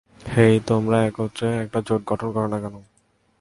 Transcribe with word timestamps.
হেই, 0.33 0.55
তোমরা 0.67 0.97
একত্রে 1.05 1.47
একটা 1.63 1.79
জোট 1.87 2.01
গঠন 2.07 2.29
করো 2.31 2.47
না 2.47 2.57
কেন? 2.59 2.75